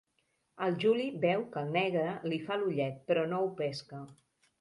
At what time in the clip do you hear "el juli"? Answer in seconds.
0.67-1.03